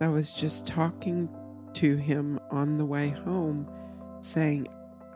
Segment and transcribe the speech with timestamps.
[0.00, 1.28] I was just talking
[1.74, 3.68] to him on the way home,
[4.20, 4.66] saying,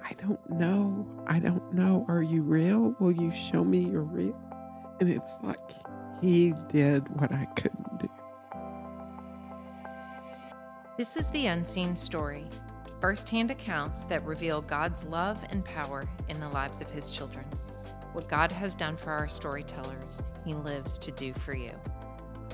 [0.02, 1.06] I don't know.
[1.26, 2.06] I don't know.
[2.08, 2.94] Are you real?
[2.98, 4.36] Will you show me you're real?
[5.00, 5.58] And it's like
[6.22, 8.08] he did what I couldn't do.
[10.96, 12.46] This is the unseen story
[13.00, 17.46] firsthand accounts that reveal God's love and power in the lives of his children.
[18.12, 21.70] What God has done for our storytellers, he lives to do for you.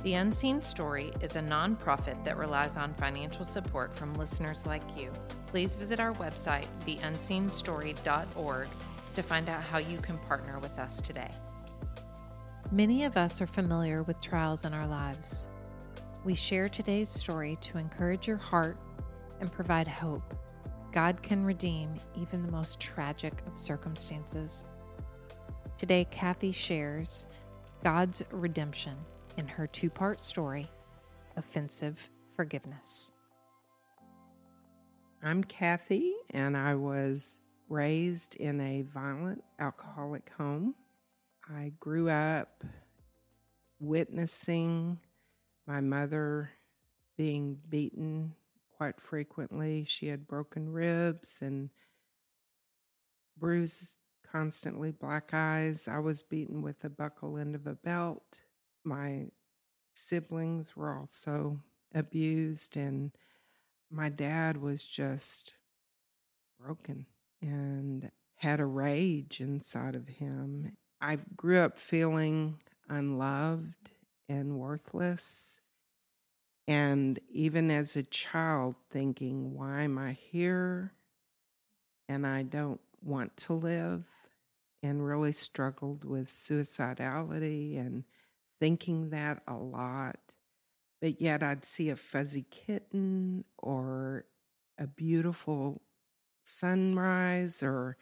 [0.07, 5.11] The Unseen Story is a nonprofit that relies on financial support from listeners like you.
[5.49, 8.69] Please visit our website, theunseenstory.org,
[9.15, 11.33] to find out how you can partner with us today.
[12.71, 15.49] Many of us are familiar with trials in our lives.
[16.25, 18.79] We share today's story to encourage your heart
[19.41, 20.37] and provide hope.
[20.93, 24.67] God can redeem even the most tragic of circumstances.
[25.77, 27.27] Today, Kathy shares
[27.83, 28.95] God's redemption
[29.37, 30.69] in her two part story,
[31.37, 33.13] Offensive Forgiveness.
[35.23, 40.75] I'm Kathy, and I was raised in a violent alcoholic home.
[41.49, 42.65] I grew up
[43.79, 45.01] witnessing
[45.67, 46.51] my mother
[47.17, 48.35] being beaten
[48.77, 49.85] quite frequently.
[49.89, 51.71] She had broken ribs and
[53.39, 53.97] bruised
[54.31, 55.89] constantly, black eyes.
[55.89, 58.41] I was beaten with the buckle end of a belt.
[58.87, 59.27] My
[59.95, 61.59] siblings were also
[61.93, 63.11] abused, and
[63.91, 65.55] my dad was just
[66.61, 67.07] broken
[67.43, 70.77] and had a rage inside of him.
[71.01, 73.91] I grew up feeling unloved
[74.29, 75.59] and worthless.
[76.69, 80.93] And even as a child, thinking, why am I here?
[82.09, 84.05] And I don't want to live,
[84.81, 88.05] and really struggled with suicidality and
[88.61, 90.19] thinking that a lot.
[91.01, 94.25] But yet I'd see a fuzzy kitten or
[94.79, 95.83] a beautiful
[96.45, 97.97] sunrise or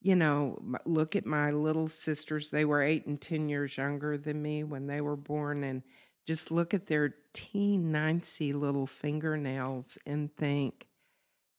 [0.00, 2.50] you know, look at my little sisters.
[2.50, 5.82] They were eight and 10 years younger than me when they were born, and
[6.26, 7.82] just look at their teeny
[8.52, 10.86] little fingernails and think,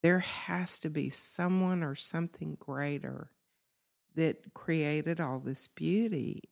[0.02, 3.32] there has to be someone or something greater
[4.16, 6.44] that created all this beauty.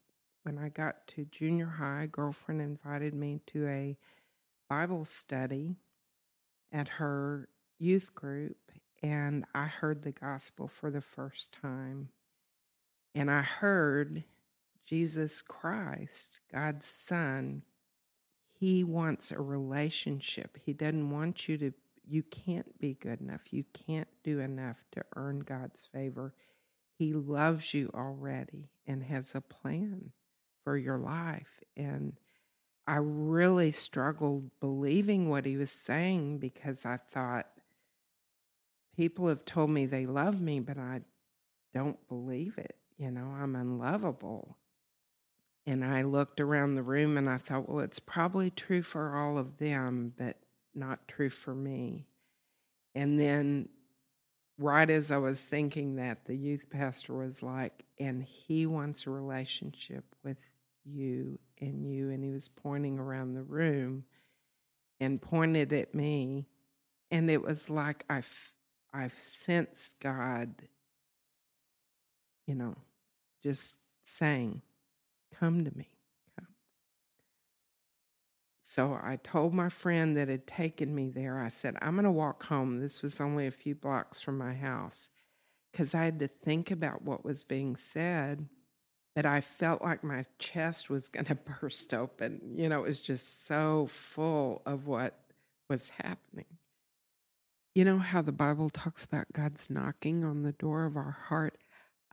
[0.48, 3.98] When I got to junior high, girlfriend invited me to a
[4.70, 5.76] Bible study
[6.72, 7.50] at her
[7.80, 8.72] youth group,
[9.04, 12.12] and I heard the gospel for the first time.
[13.14, 14.24] And I heard
[14.86, 17.64] Jesus Christ, God's Son,
[18.58, 20.58] He wants a relationship.
[20.64, 21.74] He doesn't want you to,
[22.08, 23.52] you can't be good enough.
[23.52, 26.34] You can't do enough to earn God's favor.
[26.98, 30.14] He loves you already and has a plan
[30.68, 31.64] for your life.
[31.78, 32.18] And
[32.86, 37.48] I really struggled believing what he was saying because I thought,
[38.98, 41.04] people have told me they love me, but I
[41.74, 42.76] don't believe it.
[42.98, 44.58] You know, I'm unlovable.
[45.66, 49.38] And I looked around the room and I thought, well, it's probably true for all
[49.38, 50.36] of them, but
[50.76, 52.08] not true for me.
[52.94, 53.70] And then,
[54.60, 59.12] right as I was thinking that, the youth pastor was like, and he wants a
[59.12, 60.36] relationship with
[60.88, 62.10] you and you.
[62.10, 64.06] And he was pointing around the room
[65.00, 66.48] and pointed at me.
[67.12, 70.54] And it was like I've sensed God,
[72.46, 72.76] you know,
[73.44, 74.62] just saying,
[75.40, 75.90] Come to me.
[78.68, 82.12] So I told my friend that had taken me there, I said, I'm going to
[82.12, 82.82] walk home.
[82.82, 85.10] This was only a few blocks from my house
[85.72, 88.50] because I had to think about what was being said.
[89.18, 92.54] But I felt like my chest was going to burst open.
[92.56, 95.20] You know, it was just so full of what
[95.68, 96.46] was happening.
[97.74, 101.58] You know how the Bible talks about God's knocking on the door of our heart?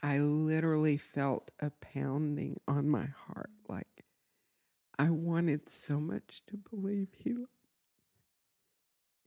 [0.03, 3.51] I literally felt a pounding on my heart.
[3.69, 4.07] Like
[4.99, 7.51] I wanted so much to believe He loved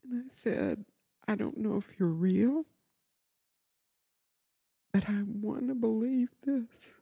[0.03, 0.09] me.
[0.09, 0.85] And I said,
[1.27, 2.65] I don't know if you're real,
[4.91, 6.97] but I want to believe this.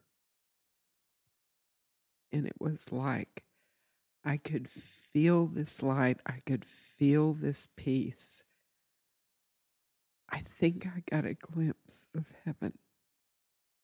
[2.35, 3.45] And it was like
[4.25, 8.43] I could feel this light, I could feel this peace.
[10.29, 12.77] I think I got a glimpse of heaven.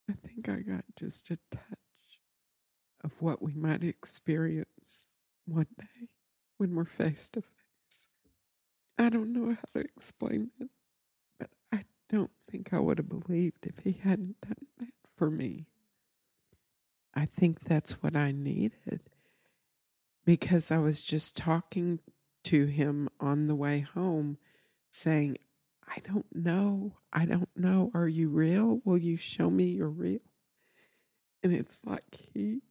[0.10, 2.20] I think I got just a touch
[3.06, 5.06] of what we might experience
[5.46, 6.10] one day
[6.58, 8.10] when we're face to face.
[9.00, 10.70] I don't know how to explain it,
[11.40, 15.68] but I don't think I would have believed if he hadn't done that for me.
[17.14, 19.02] I think that's what I needed
[20.26, 22.00] because I was just talking
[22.46, 24.38] to him on the way home
[24.92, 25.38] saying,
[25.88, 26.94] I don't know.
[27.12, 27.92] I don't know.
[27.94, 28.82] Are you real?
[28.86, 30.20] Will you show me you're real?
[31.44, 32.62] And it's like he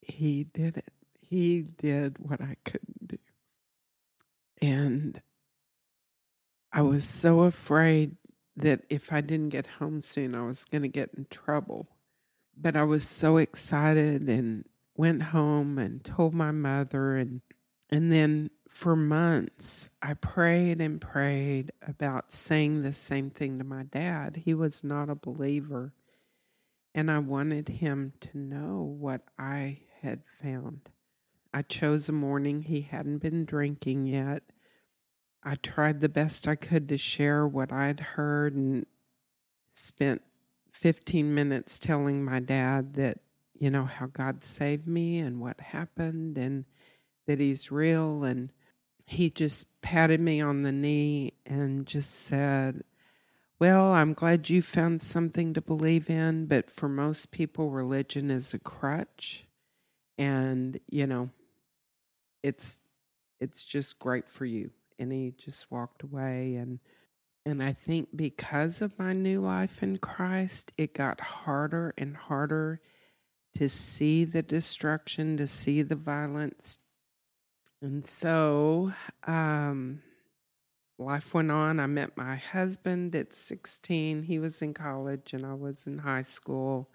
[0.00, 0.92] he did it.
[1.20, 3.18] He did what I couldn't do.
[4.60, 5.20] And
[6.72, 8.16] I was so afraid
[8.56, 11.88] that if I didn't get home soon, I was going to get in trouble.
[12.56, 14.64] But I was so excited and
[14.96, 17.40] went home and told my mother and
[17.90, 23.82] and then for months I prayed and prayed about saying the same thing to my
[23.82, 24.42] dad.
[24.44, 25.92] He was not a believer
[26.94, 30.90] and I wanted him to know what I had found.
[31.54, 34.42] I chose a morning he hadn't been drinking yet.
[35.42, 38.86] I tried the best I could to share what I'd heard and
[39.74, 40.22] spent
[40.72, 43.18] 15 minutes telling my dad that,
[43.58, 46.64] you know, how God saved me and what happened and
[47.26, 48.24] that he's real.
[48.24, 48.50] And
[49.04, 52.82] he just patted me on the knee and just said,
[53.60, 58.52] Well, I'm glad you found something to believe in, but for most people, religion is
[58.52, 59.44] a crutch.
[60.18, 61.30] And, you know,
[62.42, 62.80] it's
[63.40, 64.70] it's just great for you.
[64.98, 66.78] And he just walked away and
[67.44, 72.80] and I think because of my new life in Christ, it got harder and harder
[73.56, 76.78] to see the destruction, to see the violence.
[77.80, 78.92] And so
[79.26, 80.02] um,
[80.98, 81.80] life went on.
[81.80, 84.22] I met my husband at 16.
[84.22, 86.90] He was in college and I was in high school.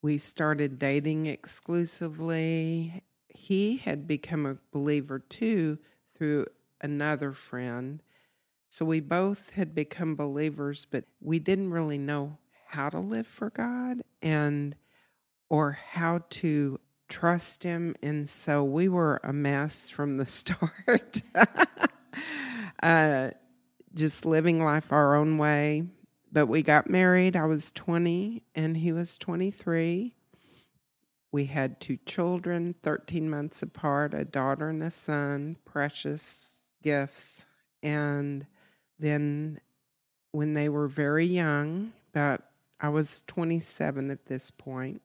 [0.00, 3.02] We started dating exclusively.
[3.28, 5.78] He had become a believer too
[6.16, 6.46] through
[6.80, 8.02] another friend
[8.68, 13.50] so we both had become believers, but we didn't really know how to live for
[13.50, 14.76] God and
[15.48, 21.22] or how to trust him and so we were a mess from the start.
[22.82, 23.30] uh,
[23.94, 25.84] just living life our own way.
[26.30, 27.34] But we got married.
[27.34, 30.14] I was 20 and he was 23.
[31.32, 37.46] We had two children, 13 months apart, a daughter and a son, precious gifts.
[37.82, 38.46] And
[38.98, 39.60] then
[40.32, 42.42] when they were very young, about
[42.80, 45.00] I was 27 at this point,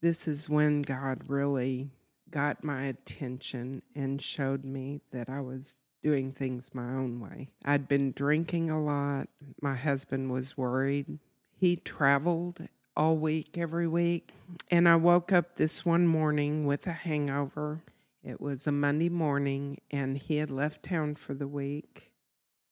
[0.00, 1.90] this is when God really
[2.30, 7.48] got my attention and showed me that I was doing things my own way.
[7.64, 9.28] I'd been drinking a lot.
[9.60, 11.18] My husband was worried.
[11.58, 14.32] He traveled all week, every week.
[14.70, 17.80] And I woke up this one morning with a hangover.
[18.22, 22.12] It was a Monday morning, and he had left town for the week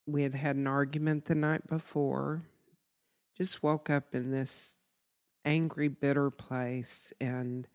[0.07, 2.43] we had had an argument the night before.
[3.37, 4.77] Just woke up in this
[5.45, 7.67] angry, bitter place and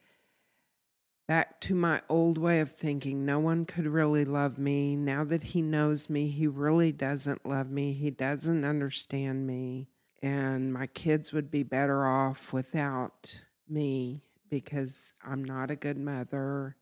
[1.28, 3.26] back to my old way of thinking.
[3.26, 4.96] No one could really love me.
[4.96, 7.94] Now that he knows me, he really doesn't love me.
[7.94, 9.90] He doesn't understand me.
[10.24, 16.76] And my kids would be better off without me because I'm not a good mother.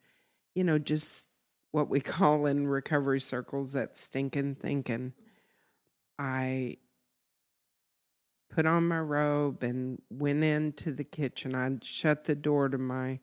[0.55, 1.29] You know, just
[1.71, 5.13] what we call in recovery circles that stinking thinking.
[6.17, 6.77] I
[8.49, 11.55] put on my robe and went into the kitchen.
[11.55, 13.19] I shut the door to my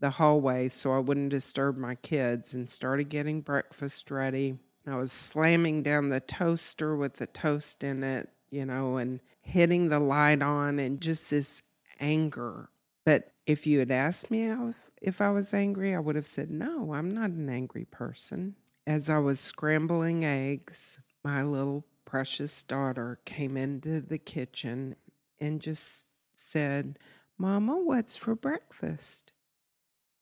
[0.00, 4.58] the hallway so I wouldn't disturb my kids and started getting breakfast ready.
[4.86, 9.88] I was slamming down the toaster with the toast in it, you know, and hitting
[9.88, 11.62] the light on and just this
[12.00, 12.70] anger.
[13.04, 14.54] But if you had asked me
[15.02, 18.56] if I was angry, I would have said, No, I'm not an angry person.
[18.86, 24.96] As I was scrambling eggs, my little precious daughter came into the kitchen
[25.38, 26.98] and just said,
[27.36, 29.32] Mama, what's for breakfast?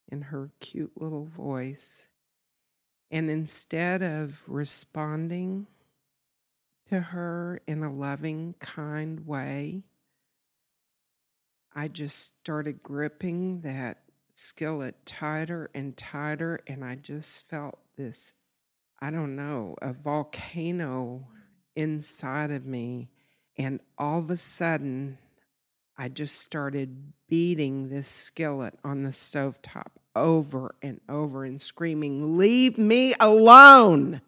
[0.09, 2.09] in her cute little voice.
[3.11, 5.67] And instead of responding
[6.89, 9.83] to her in a loving, kind way,
[11.75, 13.99] I just started gripping that
[14.35, 18.33] skillet tighter and tighter, and I just felt this
[18.99, 21.29] I don't know, a volcano
[21.77, 23.11] inside of me.
[23.57, 25.19] And all of a sudden,
[25.97, 32.79] I just started beating this skillet on the stovetop over and over and screaming, Leave
[32.79, 34.23] me alone!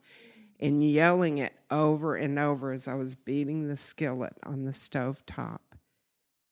[0.60, 5.60] And yelling it over and over as I was beating the skillet on the stovetop.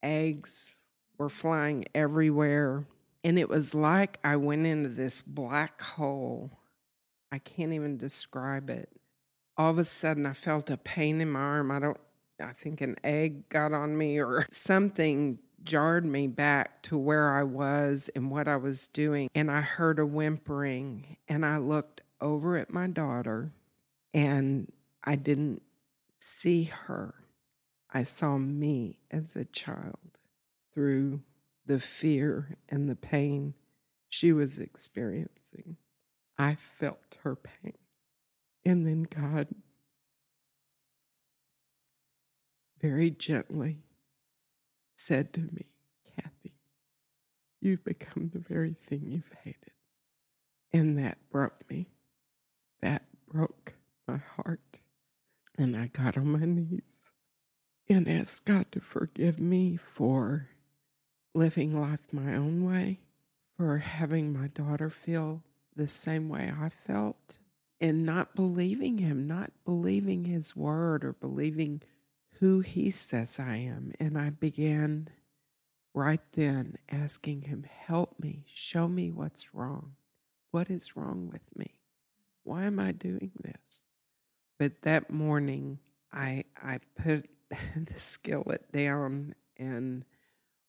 [0.01, 0.77] Eggs
[1.17, 2.85] were flying everywhere.
[3.23, 6.51] And it was like I went into this black hole.
[7.33, 8.89] I can't even describe it
[9.57, 11.71] all of a sudden I felt a pain in my arm.
[11.71, 11.99] I don't,
[12.39, 17.43] I think an egg got on me or something jarred me back to where I
[17.43, 19.29] was and what I was doing.
[19.33, 23.51] And I heard a whimpering and I looked over at my daughter
[24.13, 24.71] and
[25.03, 25.61] I didn't
[26.19, 27.15] see her.
[27.91, 30.17] I saw me as a child
[30.73, 31.21] through
[31.65, 33.55] the fear and the pain
[34.09, 35.77] she was experiencing.
[36.37, 37.73] I felt her pain.
[38.67, 39.47] And then God
[42.81, 43.77] very gently
[44.97, 45.67] said to me,
[46.13, 46.51] Kathy,
[47.61, 49.71] you've become the very thing you've hated.
[50.73, 51.87] And that broke me.
[52.81, 54.79] That broke my heart.
[55.57, 56.81] And I got on my knees
[57.89, 60.49] and asked God to forgive me for
[61.33, 62.99] living life my own way,
[63.55, 65.41] for having my daughter feel
[65.73, 67.37] the same way I felt,
[67.79, 71.81] and not believing Him, not believing His word or believing
[72.39, 73.93] who He says I am.
[73.99, 75.09] And I began
[75.93, 79.95] right then asking Him, Help me, show me what's wrong.
[80.51, 81.79] What is wrong with me?
[82.43, 83.83] Why am I doing this?
[84.57, 85.79] But that morning,
[86.11, 90.05] I I put the skillet down and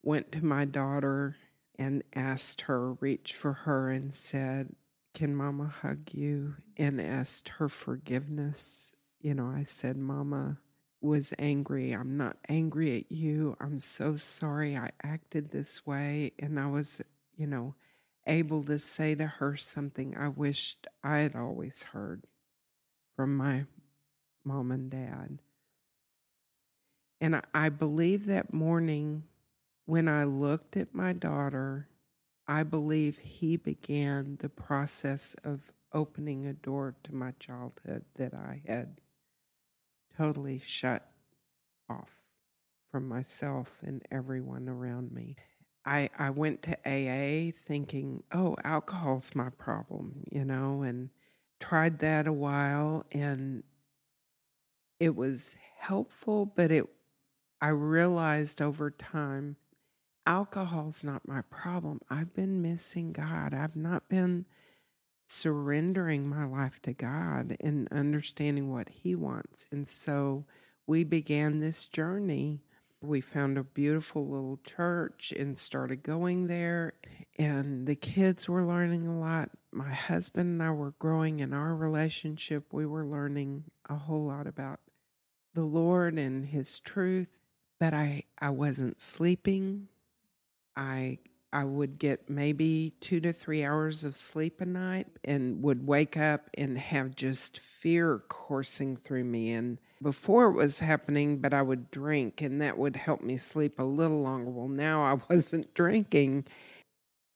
[0.03, 1.37] went to my daughter
[1.79, 4.75] and asked her, reached for her and said,
[5.19, 6.55] Can mama hug you?
[6.77, 8.95] And asked her forgiveness.
[9.21, 10.59] You know, I said, Mama
[11.01, 11.91] was angry.
[11.91, 13.57] I'm not angry at you.
[13.59, 16.35] I'm so sorry I acted this way.
[16.39, 17.03] And I was,
[17.37, 17.75] you know,
[18.29, 22.23] able to say to her something I wished I had always heard
[23.17, 23.65] from my
[24.45, 25.41] mom and dad.
[27.21, 29.25] And I believe that morning
[29.85, 31.88] when I looked at my daughter,
[32.49, 38.63] I believe he began the process of opening a door to my childhood that I
[38.67, 39.01] had
[40.17, 41.11] totally shut
[41.91, 42.11] off
[42.91, 45.37] from myself and everyone around me.
[45.85, 51.11] I, I went to AA thinking, oh, alcohol's my problem, you know, and
[51.61, 53.63] tried that a while and
[54.99, 56.87] it was helpful, but it
[57.61, 59.57] I realized over time
[60.29, 62.01] alcohol's not my problem.
[62.11, 63.55] I've been missing God.
[63.55, 64.45] I've not been
[65.27, 69.67] surrendering my life to God and understanding what He wants.
[69.73, 70.45] And so
[70.87, 72.61] we began this journey.
[73.01, 76.93] We found a beautiful little church and started going there.
[77.39, 79.51] And the kids were learning a lot.
[79.73, 82.73] My husband and I were growing in our relationship.
[82.73, 84.81] We were learning a whole lot about
[85.55, 87.31] the Lord and His truth.
[87.81, 89.89] But I, I wasn't sleeping.
[90.79, 91.19] I
[91.53, 96.17] I would get maybe two to three hours of sleep a night and would wake
[96.17, 99.53] up and have just fear coursing through me.
[99.53, 103.79] And before it was happening, but I would drink and that would help me sleep
[103.79, 104.51] a little longer.
[104.51, 106.45] Well, now I wasn't drinking.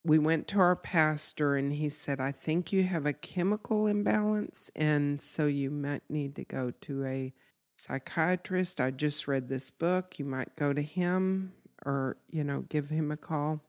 [0.04, 4.70] We went to our pastor and he said, I think you have a chemical imbalance.
[4.76, 7.32] And so you might need to go to a
[7.78, 8.78] psychiatrist.
[8.78, 10.18] I just read this book.
[10.18, 11.54] You might go to him
[11.84, 13.60] or, you know, give him a call.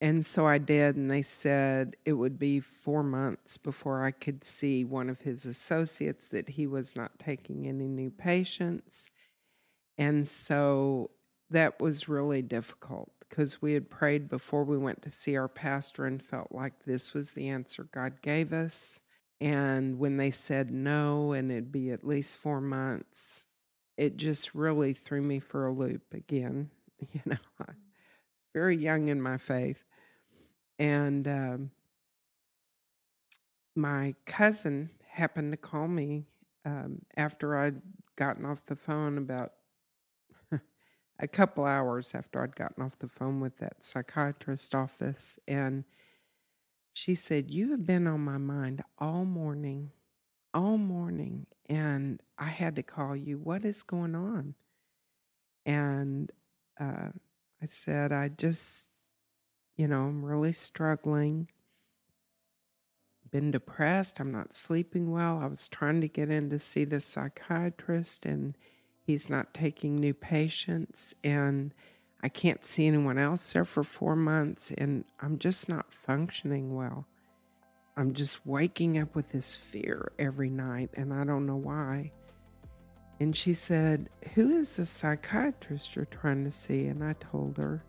[0.00, 4.44] And so I did, and they said it would be four months before I could
[4.44, 9.10] see one of his associates that he was not taking any new patients.
[9.96, 11.10] And so
[11.50, 16.04] that was really difficult because we had prayed before we went to see our pastor
[16.04, 19.00] and felt like this was the answer God gave us.
[19.40, 23.46] And when they said no, and it'd be at least four months,
[23.96, 26.70] it just really threw me for a loop again.
[27.12, 27.72] You know, I
[28.54, 29.84] very young in my faith.
[30.78, 31.70] And um,
[33.74, 36.26] my cousin happened to call me
[36.64, 37.80] um, after I'd
[38.16, 39.52] gotten off the phone about
[41.18, 45.38] a couple hours after I'd gotten off the phone with that psychiatrist office.
[45.48, 45.84] And
[46.92, 49.90] she said, You have been on my mind all morning,
[50.52, 51.46] all morning.
[51.66, 53.38] And I had to call you.
[53.38, 54.54] What is going on?
[55.64, 56.30] And
[56.82, 57.10] uh,
[57.62, 58.88] I said, I just
[59.76, 61.48] you know, I'm really struggling.
[63.30, 64.20] Been depressed.
[64.20, 65.38] I'm not sleeping well.
[65.40, 68.56] I was trying to get in to see the psychiatrist, and
[69.02, 71.14] he's not taking new patients.
[71.24, 71.72] And
[72.22, 77.06] I can't see anyone else there for four months, and I'm just not functioning well.
[77.96, 82.12] I'm just waking up with this fear every night, and I don't know why.
[83.22, 86.88] And she said, Who is the psychiatrist you're trying to see?
[86.88, 87.84] And I told her.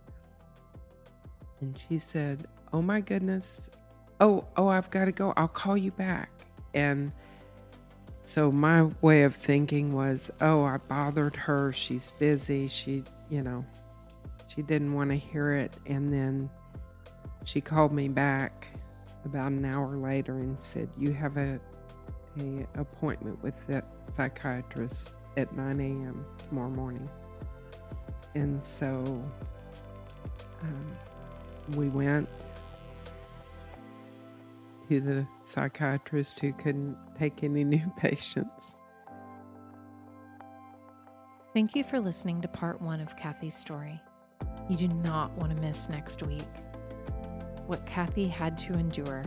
[1.60, 3.72] And she said, Oh my goodness.
[4.20, 5.34] Oh, oh, I've got to go.
[5.36, 6.30] I'll call you back.
[6.76, 7.12] And
[8.26, 11.74] so my way of thinking was, Oh, I bothered her.
[11.74, 12.68] She's busy.
[12.68, 13.66] She, you know,
[14.54, 15.76] she didn't want to hear it.
[15.88, 16.48] And then
[17.44, 18.68] she called me back
[19.26, 21.60] about an hour later and said, You have a
[22.40, 26.26] a appointment with that psychiatrist at 9 a.m.
[26.50, 27.10] tomorrow morning.
[28.36, 29.22] And so
[30.62, 30.98] um,
[31.76, 32.28] we went
[34.90, 38.76] to the psychiatrist who couldn't take any new patients.
[41.54, 44.02] Thank you for listening to part one of Kathy's story.
[44.70, 46.48] You do not want to miss next week.
[47.68, 49.24] What Kathy had to endure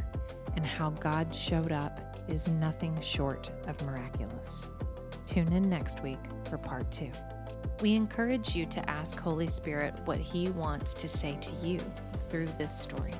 [0.57, 4.71] and how God showed up is nothing short of miraculous.
[5.27, 7.11] Tune in next week for part two.
[7.81, 11.81] We encourage you to ask Holy Spirit what He wants to say to you
[12.31, 13.13] through this story.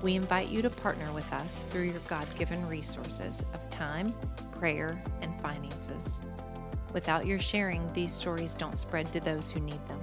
[0.00, 4.14] We invite you to partner with us through your God given resources of time,
[4.52, 6.20] prayer, and finances.
[6.92, 10.00] Without your sharing, these stories don't spread to those who need them.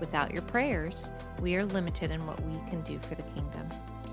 [0.00, 3.68] Without your prayers, we are limited in what we can do for the kingdom.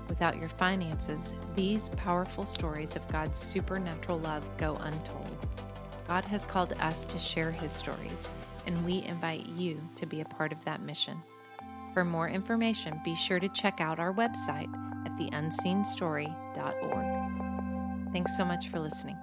[0.08, 5.17] Without your finances, these powerful stories of God's supernatural love go untold.
[6.08, 8.30] God has called us to share his stories,
[8.66, 11.22] and we invite you to be a part of that mission.
[11.92, 14.72] For more information, be sure to check out our website
[15.04, 18.12] at theunseenstory.org.
[18.12, 19.18] Thanks so much for listening.